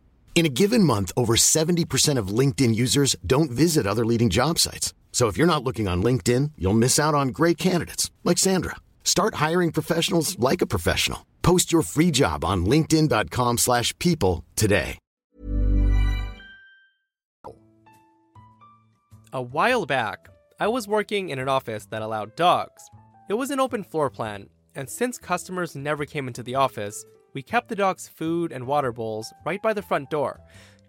In 0.33 0.47
a 0.47 0.49
given 0.49 0.83
month, 0.83 1.11
over 1.15 1.35
70% 1.35 2.17
of 2.17 2.29
LinkedIn 2.29 2.73
users 2.73 3.15
don't 3.27 3.51
visit 3.51 3.85
other 3.85 4.03
leading 4.03 4.31
job 4.31 4.57
sites. 4.57 4.95
So 5.11 5.27
if 5.27 5.37
you're 5.37 5.45
not 5.45 5.63
looking 5.63 5.87
on 5.87 6.01
LinkedIn, 6.01 6.53
you'll 6.57 6.73
miss 6.73 6.97
out 6.97 7.13
on 7.13 7.27
great 7.27 7.59
candidates 7.59 8.09
like 8.23 8.39
Sandra. 8.39 8.77
Start 9.03 9.35
hiring 9.35 9.71
professionals 9.71 10.39
like 10.39 10.63
a 10.63 10.65
professional. 10.65 11.27
Post 11.43 11.71
your 11.71 11.83
free 11.83 12.09
job 12.09 12.43
on 12.43 12.65
linkedin.com/people 12.65 14.43
today. 14.55 14.97
A 19.33 19.41
while 19.41 19.85
back, 19.85 20.27
I 20.59 20.67
was 20.67 20.89
working 20.89 21.29
in 21.29 21.39
an 21.39 21.47
office 21.47 21.85
that 21.85 22.01
allowed 22.01 22.35
dogs. 22.35 22.83
It 23.29 23.35
was 23.35 23.49
an 23.49 23.61
open 23.61 23.83
floor 23.83 24.09
plan, 24.09 24.49
and 24.75 24.89
since 24.89 25.17
customers 25.17 25.73
never 25.73 26.05
came 26.05 26.27
into 26.27 26.43
the 26.43 26.55
office, 26.55 27.05
we 27.33 27.41
kept 27.41 27.69
the 27.69 27.75
dogs' 27.75 28.07
food 28.07 28.51
and 28.51 28.67
water 28.67 28.91
bowls 28.91 29.33
right 29.45 29.61
by 29.61 29.73
the 29.73 29.81
front 29.81 30.09
door, 30.09 30.39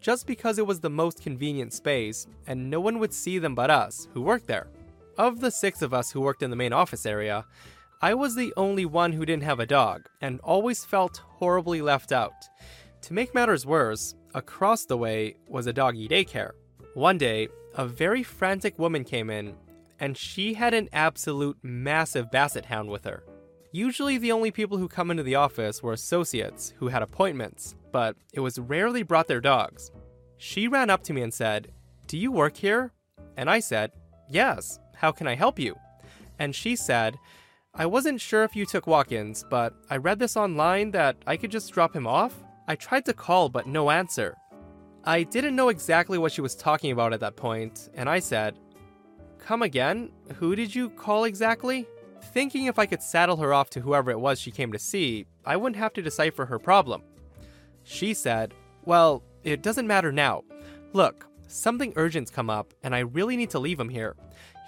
just 0.00 0.26
because 0.26 0.58
it 0.58 0.66
was 0.66 0.80
the 0.80 0.90
most 0.90 1.22
convenient 1.22 1.72
space 1.72 2.26
and 2.46 2.70
no 2.70 2.80
one 2.80 2.98
would 2.98 3.14
see 3.14 3.38
them 3.38 3.54
but 3.54 3.70
us, 3.70 4.08
who 4.12 4.20
worked 4.20 4.46
there. 4.46 4.68
Of 5.18 5.40
the 5.40 5.50
six 5.50 5.82
of 5.82 5.94
us 5.94 6.10
who 6.10 6.20
worked 6.20 6.42
in 6.42 6.50
the 6.50 6.56
main 6.56 6.72
office 6.72 7.06
area, 7.06 7.44
I 8.00 8.14
was 8.14 8.34
the 8.34 8.52
only 8.56 8.84
one 8.84 9.12
who 9.12 9.24
didn't 9.24 9.44
have 9.44 9.60
a 9.60 9.66
dog 9.66 10.08
and 10.20 10.40
always 10.40 10.84
felt 10.84 11.22
horribly 11.24 11.80
left 11.82 12.10
out. 12.10 12.32
To 13.02 13.12
make 13.14 13.34
matters 13.34 13.64
worse, 13.64 14.14
across 14.34 14.84
the 14.84 14.96
way 14.96 15.36
was 15.46 15.66
a 15.66 15.72
doggy 15.72 16.08
daycare. 16.08 16.52
One 16.94 17.18
day, 17.18 17.48
a 17.74 17.86
very 17.86 18.22
frantic 18.22 18.78
woman 18.78 19.04
came 19.04 19.30
in, 19.30 19.54
and 20.00 20.16
she 20.16 20.54
had 20.54 20.74
an 20.74 20.88
absolute 20.92 21.56
massive 21.62 22.30
basset 22.30 22.66
hound 22.66 22.90
with 22.90 23.04
her. 23.04 23.22
Usually, 23.74 24.18
the 24.18 24.32
only 24.32 24.50
people 24.50 24.76
who 24.76 24.86
come 24.86 25.10
into 25.10 25.22
the 25.22 25.36
office 25.36 25.82
were 25.82 25.94
associates 25.94 26.74
who 26.76 26.88
had 26.88 27.00
appointments, 27.02 27.74
but 27.90 28.16
it 28.34 28.40
was 28.40 28.58
rarely 28.58 29.02
brought 29.02 29.28
their 29.28 29.40
dogs. 29.40 29.90
She 30.36 30.68
ran 30.68 30.90
up 30.90 31.02
to 31.04 31.14
me 31.14 31.22
and 31.22 31.32
said, 31.32 31.72
Do 32.06 32.18
you 32.18 32.30
work 32.30 32.54
here? 32.54 32.92
And 33.38 33.48
I 33.48 33.60
said, 33.60 33.92
Yes, 34.28 34.78
how 34.94 35.10
can 35.10 35.26
I 35.26 35.34
help 35.34 35.58
you? 35.58 35.74
And 36.38 36.54
she 36.54 36.76
said, 36.76 37.18
I 37.74 37.86
wasn't 37.86 38.20
sure 38.20 38.44
if 38.44 38.54
you 38.54 38.66
took 38.66 38.86
walk 38.86 39.10
ins, 39.10 39.42
but 39.48 39.72
I 39.88 39.96
read 39.96 40.18
this 40.18 40.36
online 40.36 40.90
that 40.90 41.16
I 41.26 41.38
could 41.38 41.50
just 41.50 41.72
drop 41.72 41.96
him 41.96 42.06
off. 42.06 42.34
I 42.68 42.76
tried 42.76 43.06
to 43.06 43.14
call, 43.14 43.48
but 43.48 43.66
no 43.66 43.88
answer. 43.88 44.36
I 45.04 45.22
didn't 45.22 45.56
know 45.56 45.70
exactly 45.70 46.18
what 46.18 46.32
she 46.32 46.42
was 46.42 46.54
talking 46.54 46.92
about 46.92 47.14
at 47.14 47.20
that 47.20 47.36
point, 47.36 47.88
and 47.94 48.06
I 48.06 48.18
said, 48.18 48.58
Come 49.38 49.62
again? 49.62 50.12
Who 50.34 50.54
did 50.54 50.74
you 50.74 50.90
call 50.90 51.24
exactly? 51.24 51.88
Thinking 52.22 52.66
if 52.66 52.78
I 52.78 52.86
could 52.86 53.02
saddle 53.02 53.36
her 53.38 53.52
off 53.52 53.68
to 53.70 53.80
whoever 53.80 54.10
it 54.10 54.20
was 54.20 54.40
she 54.40 54.50
came 54.50 54.72
to 54.72 54.78
see, 54.78 55.26
I 55.44 55.56
wouldn't 55.56 55.76
have 55.76 55.92
to 55.94 56.02
decipher 56.02 56.46
her 56.46 56.58
problem. 56.58 57.02
She 57.82 58.14
said, 58.14 58.54
Well, 58.84 59.22
it 59.44 59.62
doesn't 59.62 59.86
matter 59.86 60.12
now. 60.12 60.44
Look, 60.92 61.26
something 61.46 61.92
urgent's 61.96 62.30
come 62.30 62.48
up, 62.48 62.72
and 62.82 62.94
I 62.94 63.00
really 63.00 63.36
need 63.36 63.50
to 63.50 63.58
leave 63.58 63.78
him 63.78 63.88
here. 63.88 64.16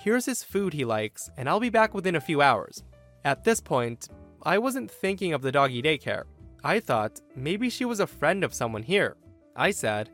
Here's 0.00 0.26
his 0.26 0.42
food 0.42 0.75
he 0.75 0.84
likes, 0.84 1.30
and 1.37 1.49
I'll 1.49 1.61
be 1.61 1.70
back 1.70 1.94
within 1.94 2.16
a 2.16 2.20
few 2.20 2.42
hours. 2.42 2.82
At 3.25 3.44
this 3.44 3.61
point, 3.61 4.08
I 4.42 4.58
wasn't 4.58 4.90
thinking 4.90 5.32
of 5.32 5.40
the 5.40 5.52
doggy 5.52 5.80
daycare. 5.80 6.25
I 6.62 6.80
thought 6.80 7.20
maybe 7.34 7.70
she 7.70 7.84
was 7.84 8.00
a 8.00 8.06
friend 8.06 8.44
of 8.44 8.52
someone 8.52 8.82
here. 8.82 9.16
I 9.56 9.70
said, 9.70 10.11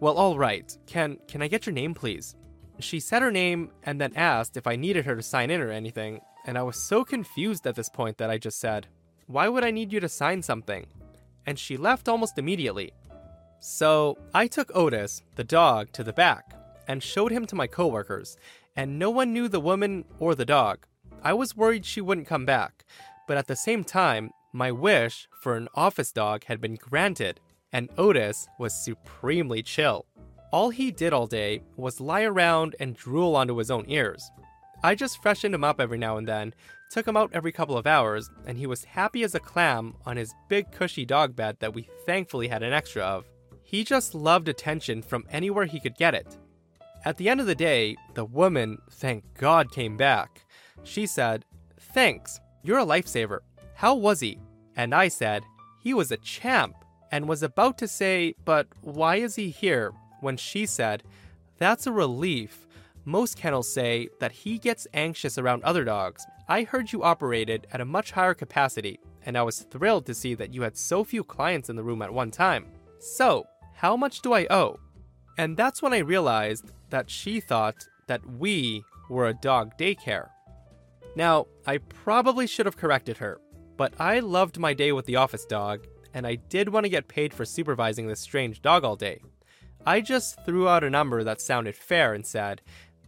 "Well, 0.00 0.14
all 0.14 0.36
right. 0.36 0.76
Can 0.86 1.18
can 1.28 1.40
I 1.40 1.48
get 1.48 1.64
your 1.64 1.72
name, 1.72 1.94
please?" 1.94 2.36
She 2.80 3.00
said 3.00 3.22
her 3.22 3.30
name 3.30 3.70
and 3.82 4.00
then 4.00 4.12
asked 4.16 4.56
if 4.56 4.66
I 4.66 4.76
needed 4.76 5.04
her 5.04 5.16
to 5.16 5.22
sign 5.22 5.50
in 5.50 5.60
or 5.60 5.70
anything, 5.70 6.20
and 6.44 6.58
I 6.58 6.62
was 6.62 6.76
so 6.76 7.04
confused 7.04 7.66
at 7.66 7.74
this 7.74 7.88
point 7.88 8.18
that 8.18 8.30
I 8.30 8.38
just 8.38 8.58
said, 8.58 8.86
"Why 9.26 9.48
would 9.48 9.64
I 9.64 9.70
need 9.70 9.92
you 9.92 10.00
to 10.00 10.08
sign 10.08 10.42
something?" 10.42 10.86
And 11.46 11.58
she 11.58 11.76
left 11.76 12.08
almost 12.08 12.38
immediately. 12.38 12.92
So, 13.60 14.16
I 14.34 14.46
took 14.46 14.74
Otis, 14.74 15.22
the 15.36 15.44
dog, 15.44 15.92
to 15.92 16.02
the 16.02 16.12
back 16.12 16.54
and 16.88 17.02
showed 17.02 17.30
him 17.30 17.46
to 17.46 17.54
my 17.54 17.66
coworkers, 17.66 18.36
and 18.74 18.98
no 18.98 19.10
one 19.10 19.32
knew 19.32 19.48
the 19.48 19.60
woman 19.60 20.04
or 20.18 20.34
the 20.34 20.44
dog. 20.44 20.86
I 21.22 21.34
was 21.34 21.56
worried 21.56 21.84
she 21.84 22.00
wouldn't 22.00 22.26
come 22.26 22.46
back, 22.46 22.84
but 23.28 23.36
at 23.36 23.46
the 23.46 23.56
same 23.56 23.84
time, 23.84 24.30
my 24.52 24.72
wish 24.72 25.28
for 25.42 25.56
an 25.56 25.68
office 25.74 26.10
dog 26.10 26.44
had 26.44 26.60
been 26.60 26.76
granted, 26.76 27.38
and 27.72 27.90
Otis 27.98 28.48
was 28.58 28.74
supremely 28.74 29.62
chill. 29.62 30.06
All 30.52 30.70
he 30.70 30.90
did 30.90 31.12
all 31.12 31.26
day 31.26 31.62
was 31.76 32.00
lie 32.00 32.22
around 32.22 32.74
and 32.80 32.96
drool 32.96 33.36
onto 33.36 33.56
his 33.56 33.70
own 33.70 33.84
ears. 33.86 34.30
I 34.82 34.94
just 34.94 35.22
freshened 35.22 35.54
him 35.54 35.64
up 35.64 35.80
every 35.80 35.98
now 35.98 36.16
and 36.16 36.26
then, 36.26 36.54
took 36.90 37.06
him 37.06 37.16
out 37.16 37.30
every 37.32 37.52
couple 37.52 37.76
of 37.76 37.86
hours, 37.86 38.30
and 38.46 38.58
he 38.58 38.66
was 38.66 38.84
happy 38.84 39.22
as 39.22 39.34
a 39.34 39.40
clam 39.40 39.94
on 40.06 40.16
his 40.16 40.34
big 40.48 40.72
cushy 40.72 41.04
dog 41.04 41.36
bed 41.36 41.56
that 41.60 41.74
we 41.74 41.88
thankfully 42.06 42.48
had 42.48 42.62
an 42.62 42.72
extra 42.72 43.02
of. 43.02 43.26
He 43.62 43.84
just 43.84 44.14
loved 44.14 44.48
attention 44.48 45.02
from 45.02 45.26
anywhere 45.30 45.66
he 45.66 45.80
could 45.80 45.96
get 45.96 46.14
it. 46.14 46.36
At 47.04 47.16
the 47.16 47.28
end 47.28 47.40
of 47.40 47.46
the 47.46 47.54
day, 47.54 47.96
the 48.14 48.24
woman, 48.24 48.78
thank 48.90 49.24
God, 49.34 49.70
came 49.70 49.96
back. 49.96 50.44
She 50.82 51.06
said, 51.06 51.44
Thanks, 51.78 52.40
you're 52.62 52.80
a 52.80 52.84
lifesaver. 52.84 53.38
How 53.74 53.94
was 53.94 54.20
he? 54.20 54.38
And 54.76 54.94
I 54.94 55.08
said, 55.08 55.44
He 55.82 55.94
was 55.94 56.10
a 56.10 56.16
champ, 56.18 56.74
and 57.12 57.28
was 57.28 57.42
about 57.42 57.78
to 57.78 57.88
say, 57.88 58.34
But 58.44 58.66
why 58.82 59.16
is 59.16 59.36
he 59.36 59.50
here? 59.50 59.92
when 60.20 60.36
she 60.36 60.66
said, 60.66 61.02
That's 61.58 61.86
a 61.86 61.92
relief. 61.92 62.66
Most 63.10 63.36
kennels 63.36 63.66
say 63.66 64.08
that 64.20 64.30
he 64.30 64.56
gets 64.56 64.86
anxious 64.94 65.36
around 65.36 65.64
other 65.64 65.82
dogs. 65.82 66.24
I 66.48 66.62
heard 66.62 66.92
you 66.92 67.02
operated 67.02 67.66
at 67.72 67.80
a 67.80 67.84
much 67.84 68.12
higher 68.12 68.34
capacity, 68.34 69.00
and 69.26 69.36
I 69.36 69.42
was 69.42 69.62
thrilled 69.62 70.06
to 70.06 70.14
see 70.14 70.34
that 70.34 70.54
you 70.54 70.62
had 70.62 70.76
so 70.76 71.02
few 71.02 71.24
clients 71.24 71.68
in 71.68 71.74
the 71.74 71.82
room 71.82 72.02
at 72.02 72.14
one 72.14 72.30
time. 72.30 72.66
So, 73.00 73.48
how 73.74 73.96
much 73.96 74.22
do 74.22 74.32
I 74.32 74.46
owe? 74.48 74.78
And 75.38 75.56
that's 75.56 75.82
when 75.82 75.92
I 75.92 75.98
realized 75.98 76.70
that 76.90 77.10
she 77.10 77.40
thought 77.40 77.84
that 78.06 78.24
we 78.24 78.84
were 79.08 79.26
a 79.26 79.34
dog 79.34 79.76
daycare. 79.76 80.28
Now, 81.16 81.48
I 81.66 81.78
probably 81.78 82.46
should 82.46 82.66
have 82.66 82.76
corrected 82.76 83.16
her, 83.16 83.40
but 83.76 83.92
I 83.98 84.20
loved 84.20 84.60
my 84.60 84.72
day 84.72 84.92
with 84.92 85.06
the 85.06 85.16
office 85.16 85.46
dog, 85.46 85.84
and 86.14 86.24
I 86.24 86.36
did 86.36 86.68
want 86.68 86.84
to 86.84 86.90
get 86.90 87.08
paid 87.08 87.34
for 87.34 87.44
supervising 87.44 88.06
this 88.06 88.20
strange 88.20 88.62
dog 88.62 88.84
all 88.84 88.94
day. 88.94 89.20
I 89.86 90.02
just 90.02 90.44
threw 90.44 90.68
out 90.68 90.84
a 90.84 90.90
number 90.90 91.24
that 91.24 91.40
sounded 91.40 91.74
fair 91.74 92.12
and 92.12 92.26
said, 92.26 92.60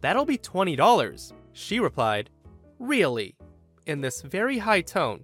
That'll 0.03 0.25
be 0.25 0.37
$20. 0.37 1.31
She 1.53 1.79
replied, 1.79 2.29
Really? 2.77 3.37
in 3.85 4.01
this 4.01 4.21
very 4.21 4.57
high 4.57 4.81
tone, 4.81 5.23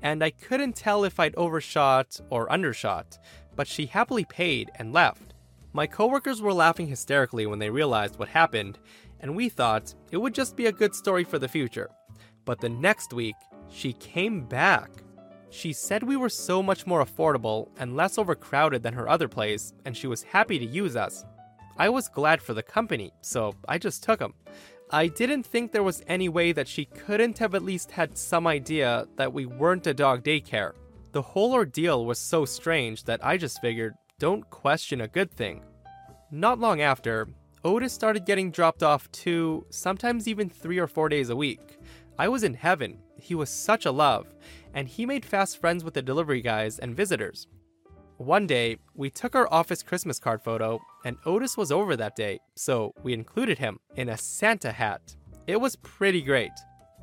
and 0.00 0.24
I 0.24 0.30
couldn't 0.30 0.76
tell 0.76 1.04
if 1.04 1.20
I'd 1.20 1.34
overshot 1.36 2.20
or 2.30 2.50
undershot, 2.50 3.18
but 3.54 3.68
she 3.68 3.84
happily 3.84 4.24
paid 4.24 4.70
and 4.76 4.94
left. 4.94 5.34
My 5.74 5.86
coworkers 5.86 6.40
were 6.40 6.54
laughing 6.54 6.86
hysterically 6.86 7.44
when 7.44 7.58
they 7.58 7.68
realized 7.68 8.18
what 8.18 8.28
happened, 8.28 8.78
and 9.20 9.36
we 9.36 9.50
thought 9.50 9.94
it 10.10 10.16
would 10.16 10.34
just 10.34 10.56
be 10.56 10.66
a 10.66 10.72
good 10.72 10.94
story 10.94 11.24
for 11.24 11.38
the 11.38 11.48
future. 11.48 11.90
But 12.46 12.60
the 12.60 12.70
next 12.70 13.12
week, 13.12 13.36
she 13.70 13.92
came 13.92 14.46
back. 14.46 14.90
She 15.50 15.74
said 15.74 16.02
we 16.02 16.16
were 16.16 16.30
so 16.30 16.62
much 16.62 16.86
more 16.86 17.04
affordable 17.04 17.68
and 17.78 17.94
less 17.94 18.16
overcrowded 18.16 18.82
than 18.82 18.94
her 18.94 19.06
other 19.06 19.28
place, 19.28 19.74
and 19.84 19.94
she 19.94 20.06
was 20.06 20.22
happy 20.22 20.58
to 20.58 20.64
use 20.64 20.96
us. 20.96 21.26
I 21.76 21.88
was 21.88 22.08
glad 22.08 22.40
for 22.40 22.54
the 22.54 22.62
company, 22.62 23.12
so 23.20 23.54
I 23.68 23.78
just 23.78 24.02
took 24.02 24.20
them. 24.20 24.34
I 24.90 25.08
didn't 25.08 25.44
think 25.44 25.72
there 25.72 25.82
was 25.82 26.04
any 26.06 26.28
way 26.28 26.52
that 26.52 26.68
she 26.68 26.84
couldn't 26.84 27.38
have 27.38 27.54
at 27.54 27.64
least 27.64 27.90
had 27.90 28.16
some 28.16 28.46
idea 28.46 29.08
that 29.16 29.32
we 29.32 29.44
weren't 29.44 29.86
a 29.88 29.94
dog 29.94 30.22
daycare. 30.22 30.72
The 31.12 31.22
whole 31.22 31.52
ordeal 31.52 32.06
was 32.06 32.18
so 32.18 32.44
strange 32.44 33.04
that 33.04 33.24
I 33.24 33.36
just 33.36 33.60
figured 33.60 33.94
don't 34.20 34.48
question 34.50 35.00
a 35.00 35.08
good 35.08 35.32
thing. 35.32 35.62
Not 36.30 36.60
long 36.60 36.80
after, 36.80 37.28
Otis 37.64 37.92
started 37.92 38.26
getting 38.26 38.50
dropped 38.50 38.82
off 38.82 39.10
two, 39.10 39.66
sometimes 39.70 40.28
even 40.28 40.48
three 40.48 40.78
or 40.78 40.86
four 40.86 41.08
days 41.08 41.30
a 41.30 41.36
week. 41.36 41.78
I 42.18 42.28
was 42.28 42.44
in 42.44 42.54
heaven. 42.54 42.98
He 43.20 43.34
was 43.34 43.50
such 43.50 43.86
a 43.86 43.90
love, 43.90 44.32
and 44.74 44.86
he 44.86 45.06
made 45.06 45.24
fast 45.24 45.58
friends 45.58 45.82
with 45.82 45.94
the 45.94 46.02
delivery 46.02 46.40
guys 46.40 46.78
and 46.78 46.94
visitors. 46.94 47.48
One 48.18 48.46
day, 48.46 48.76
we 48.94 49.10
took 49.10 49.34
our 49.34 49.52
office 49.52 49.82
Christmas 49.82 50.20
card 50.20 50.40
photo, 50.40 50.80
and 51.04 51.16
Otis 51.26 51.56
was 51.56 51.72
over 51.72 51.96
that 51.96 52.14
day, 52.14 52.38
so 52.54 52.94
we 53.02 53.12
included 53.12 53.58
him 53.58 53.80
in 53.96 54.08
a 54.08 54.16
Santa 54.16 54.70
hat. 54.70 55.16
It 55.48 55.60
was 55.60 55.74
pretty 55.76 56.22
great. 56.22 56.52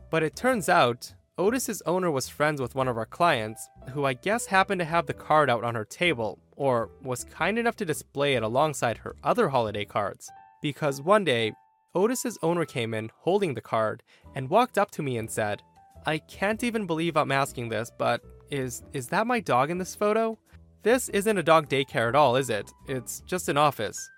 But 0.10 0.24
it 0.24 0.38
turns 0.38 0.70
out, 0.70 1.14
Otis's 1.38 1.82
owner 1.86 2.10
was 2.10 2.30
friends 2.30 2.62
with 2.62 2.76
one 2.76 2.88
of 2.88 2.98
our 2.98 3.06
clients, 3.06 3.68
who 3.90 4.06
I 4.06 4.14
guess 4.14 4.46
happened 4.46 4.80
to 4.80 4.86
have 4.86 5.06
the 5.06 5.14
card 5.14 5.50
out 5.50 5.66
on 5.66 5.76
her 5.76 5.84
table, 5.84 6.40
or 6.56 6.90
was 7.02 7.26
kind 7.26 7.60
enough 7.60 7.76
to 7.78 7.86
display 7.86 8.36
it 8.36 8.44
alongside 8.44 9.00
her 9.00 9.16
other 9.22 9.50
holiday 9.50 9.84
cards. 9.84 10.32
Because 10.62 11.02
one 11.02 11.26
day, 11.26 11.52
Otis's 11.94 12.38
owner 12.42 12.64
came 12.64 12.94
in 12.94 13.12
holding 13.18 13.54
the 13.54 13.62
card 13.62 14.02
and 14.34 14.50
walked 14.50 14.78
up 14.78 14.92
to 14.92 15.04
me 15.04 15.18
and 15.18 15.30
said, 15.30 15.62
I 16.06 16.20
can't 16.20 16.64
even 16.64 16.88
believe 16.88 17.18
I'm 17.18 17.34
asking 17.34 17.68
this, 17.68 17.92
but 17.98 18.22
is 18.50 18.84
is 18.94 19.08
that 19.08 19.28
my 19.28 19.40
dog 19.40 19.70
in 19.70 19.78
this 19.78 19.96
photo? 19.96 20.38
This 20.84 21.10
isn't 21.10 21.38
a 21.38 21.44
dog 21.44 21.70
daycare 21.70 22.08
at 22.08 22.16
all, 22.16 22.36
is 22.36 22.50
it? 22.50 22.72
It's 22.88 23.22
just 23.28 23.50
an 23.50 23.58
office. 23.58 24.10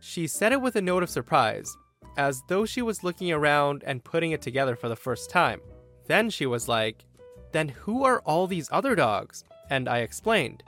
She 0.00 0.28
said 0.28 0.52
it 0.52 0.60
with 0.60 0.76
a 0.76 0.82
note 0.82 1.02
of 1.02 1.10
surprise, 1.10 1.76
as 2.16 2.42
though 2.48 2.64
she 2.64 2.80
was 2.80 3.02
looking 3.02 3.32
around 3.32 3.82
and 3.84 4.04
putting 4.04 4.30
it 4.30 4.40
together 4.40 4.76
for 4.76 4.88
the 4.88 4.96
first 4.96 5.30
time. 5.30 5.60
Then 6.06 6.30
she 6.30 6.46
was 6.46 6.68
like, 6.68 7.04
Then 7.50 7.68
who 7.70 8.04
are 8.04 8.20
all 8.20 8.46
these 8.46 8.68
other 8.70 8.94
dogs? 8.94 9.42
And 9.68 9.88
I 9.88 9.98
explained. 9.98 10.62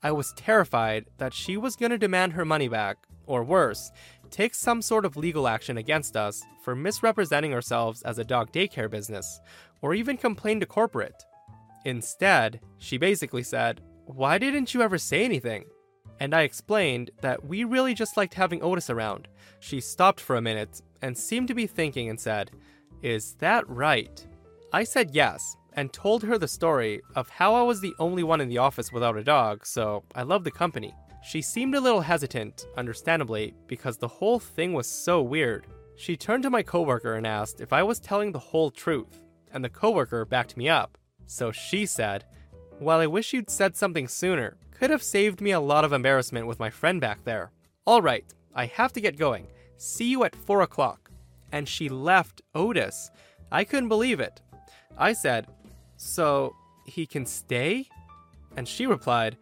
I 0.00 0.12
was 0.12 0.32
terrified 0.34 1.06
that 1.18 1.34
she 1.34 1.56
was 1.56 1.74
going 1.74 1.90
to 1.90 1.98
demand 1.98 2.34
her 2.34 2.44
money 2.44 2.68
back, 2.68 2.98
or 3.26 3.42
worse, 3.42 3.90
take 4.30 4.54
some 4.54 4.80
sort 4.80 5.04
of 5.04 5.16
legal 5.16 5.48
action 5.48 5.76
against 5.76 6.16
us 6.16 6.42
for 6.62 6.76
misrepresenting 6.76 7.52
ourselves 7.52 8.02
as 8.02 8.18
a 8.18 8.24
dog 8.24 8.52
daycare 8.52 8.90
business, 8.90 9.40
or 9.82 9.92
even 9.92 10.16
complain 10.16 10.60
to 10.60 10.66
corporate. 10.66 11.24
Instead, 11.84 12.60
she 12.78 12.96
basically 12.96 13.42
said, 13.42 13.80
Why 14.14 14.38
didn't 14.38 14.74
you 14.74 14.82
ever 14.82 14.98
say 14.98 15.24
anything? 15.24 15.66
And 16.18 16.34
I 16.34 16.42
explained 16.42 17.12
that 17.20 17.44
we 17.44 17.62
really 17.62 17.94
just 17.94 18.16
liked 18.16 18.34
having 18.34 18.60
Otis 18.60 18.90
around. 18.90 19.28
She 19.60 19.80
stopped 19.80 20.20
for 20.20 20.34
a 20.34 20.42
minute 20.42 20.82
and 21.00 21.16
seemed 21.16 21.46
to 21.48 21.54
be 21.54 21.68
thinking 21.68 22.08
and 22.08 22.18
said, 22.18 22.50
Is 23.02 23.34
that 23.34 23.68
right? 23.68 24.26
I 24.72 24.82
said 24.82 25.14
yes, 25.14 25.56
and 25.74 25.92
told 25.92 26.24
her 26.24 26.38
the 26.38 26.48
story 26.48 27.00
of 27.14 27.28
how 27.28 27.54
I 27.54 27.62
was 27.62 27.80
the 27.80 27.94
only 28.00 28.24
one 28.24 28.40
in 28.40 28.48
the 28.48 28.58
office 28.58 28.92
without 28.92 29.16
a 29.16 29.22
dog, 29.22 29.64
so 29.64 30.02
I 30.14 30.22
loved 30.22 30.44
the 30.44 30.50
company. 30.50 30.92
She 31.22 31.40
seemed 31.40 31.76
a 31.76 31.80
little 31.80 32.00
hesitant, 32.00 32.66
understandably, 32.76 33.54
because 33.68 33.96
the 33.96 34.08
whole 34.08 34.40
thing 34.40 34.72
was 34.72 34.88
so 34.88 35.22
weird. 35.22 35.68
She 35.96 36.16
turned 36.16 36.42
to 36.42 36.50
my 36.50 36.64
coworker 36.64 37.14
and 37.14 37.26
asked 37.26 37.60
if 37.60 37.72
I 37.72 37.84
was 37.84 38.00
telling 38.00 38.32
the 38.32 38.38
whole 38.40 38.72
truth, 38.72 39.22
and 39.52 39.62
the 39.64 39.68
coworker 39.68 40.24
backed 40.24 40.56
me 40.56 40.68
up. 40.68 40.98
So 41.26 41.52
she 41.52 41.86
said, 41.86 42.24
Well, 42.80 43.00
I 43.00 43.06
wish 43.06 43.34
you'd 43.34 43.50
said 43.50 43.76
something 43.76 44.08
sooner. 44.08 44.56
Could 44.70 44.88
have 44.88 45.02
saved 45.02 45.42
me 45.42 45.50
a 45.50 45.60
lot 45.60 45.84
of 45.84 45.92
embarrassment 45.92 46.46
with 46.46 46.58
my 46.58 46.70
friend 46.70 46.98
back 46.98 47.24
there. 47.24 47.52
All 47.84 48.00
right, 48.00 48.24
I 48.54 48.64
have 48.64 48.90
to 48.94 49.02
get 49.02 49.18
going. 49.18 49.48
See 49.76 50.10
you 50.10 50.24
at 50.24 50.34
4 50.34 50.62
o'clock. 50.62 51.10
And 51.52 51.68
she 51.68 51.90
left 51.90 52.40
Otis. 52.54 53.10
I 53.52 53.64
couldn't 53.64 53.90
believe 53.90 54.18
it. 54.18 54.40
I 54.96 55.12
said, 55.12 55.46
So 55.98 56.56
he 56.86 57.04
can 57.04 57.26
stay? 57.26 57.86
And 58.56 58.66
she 58.66 58.86
replied, 58.86 59.36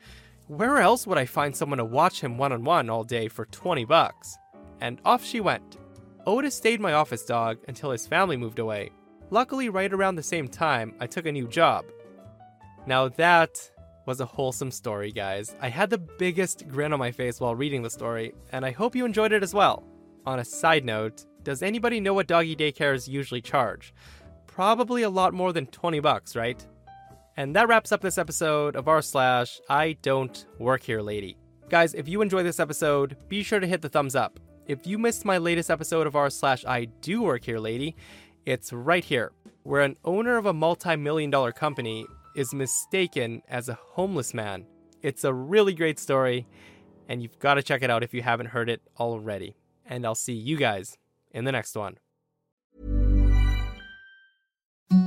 Where 0.49 0.79
else 0.79 1.07
would 1.07 1.19
I 1.19 1.25
find 1.25 1.55
someone 1.55 1.79
to 1.79 1.85
watch 1.85 2.21
him 2.21 2.39
one 2.39 2.51
on 2.51 2.65
one 2.65 2.91
all 2.91 3.05
day 3.05 3.29
for 3.29 3.45
20 3.47 3.85
bucks? 3.85 4.37
And 4.81 5.01
off 5.05 5.25
she 5.25 5.39
went. 5.39 5.77
Otis 6.27 6.57
stayed 6.57 6.81
my 6.81 6.95
office 6.95 7.25
dog 7.25 7.59
until 7.69 7.93
his 7.93 8.05
family 8.05 8.37
moved 8.37 8.59
away. 8.59 8.91
Luckily, 9.31 9.69
right 9.69 9.93
around 9.93 10.17
the 10.17 10.25
same 10.25 10.49
time, 10.49 10.95
I 10.99 11.07
took 11.07 11.27
a 11.27 11.33
new 11.33 11.47
job. 11.47 11.85
Now 12.89 13.09
that 13.09 13.71
was 14.07 14.23
a 14.23 14.25
wholesome 14.25 14.71
story, 14.71 15.13
guys. 15.13 15.55
I 15.61 15.69
had 15.69 15.91
the 15.91 15.99
biggest 15.99 16.67
grin 16.69 16.95
on 16.95 16.99
my 16.99 17.11
face 17.11 17.39
while 17.39 17.55
reading 17.55 17.83
the 17.83 17.91
story, 17.91 18.33
and 18.51 18.65
I 18.65 18.71
hope 18.71 18.97
you 18.97 19.05
enjoyed 19.05 19.33
it 19.33 19.43
as 19.43 19.53
well. 19.53 19.85
On 20.25 20.39
a 20.39 20.45
side 20.45 20.87
note, 20.87 21.27
does 21.43 21.63
anybody 21.63 22.01
know 22.01 22.15
what 22.15 22.29
doggy 22.29 22.57
daycares 22.57 23.07
usually 23.07 23.43
charge? 23.43 23.93
Probably 24.47 25.03
a 25.03 25.11
lot 25.11 25.35
more 25.35 25.53
than 25.53 25.67
20 25.67 26.01
bucks, 26.01 26.35
right? 26.35 26.67
And 27.37 27.55
that 27.57 27.69
wraps 27.69 27.93
up 27.93 28.01
this 28.01 28.17
episode 28.17 28.75
of 28.75 28.89
r 28.89 29.03
slash 29.03 29.61
I 29.69 29.99
don't 30.01 30.47
work 30.59 30.83
here 30.83 31.03
lady. 31.03 31.37
Guys, 31.69 31.93
if 31.93 32.09
you 32.09 32.23
enjoyed 32.23 32.47
this 32.47 32.59
episode, 32.59 33.19
be 33.29 33.43
sure 33.43 33.61
to 33.61 33.67
hit 33.67 33.83
the 33.83 33.91
thumbs 33.91 34.17
up. 34.17 34.41
If 34.67 34.87
you 34.87 34.97
missed 34.97 35.27
my 35.27 35.37
latest 35.37 35.71
episode 35.71 36.07
of 36.07 36.17
r 36.17 36.31
slash 36.31 36.65
I 36.65 36.87
do 37.03 37.21
work 37.21 37.45
here 37.45 37.59
lady, 37.59 37.97
it's 38.47 38.73
right 38.73 39.05
here, 39.05 39.33
where 39.65 39.83
an 39.83 39.99
owner 40.07 40.39
of 40.39 40.47
a 40.47 40.55
multi-million 40.55 41.29
dollar 41.29 41.53
company 41.53 42.07
is 42.39 42.55
mistaken 42.55 43.43
as 43.49 43.69
a 43.69 43.75
homeless 43.75 44.33
man. 44.33 44.65
It's 45.03 45.25
a 45.25 45.35
really 45.35 45.75
great 45.75 45.99
story, 45.99 46.47
and 47.09 47.21
you've 47.21 47.37
got 47.41 47.55
to 47.55 47.65
check 47.65 47.83
it 47.83 47.91
out 47.91 48.05
if 48.05 48.15
you 48.15 48.23
haven't 48.23 48.47
heard 48.47 48.71
it 48.71 48.81
already. 48.97 49.57
And 49.85 50.07
I'll 50.07 50.15
see 50.15 50.35
you 50.35 50.57
guys 50.57 50.97
in 51.33 51.45
the 51.45 51.51
next 51.51 51.75
one. 51.75 51.97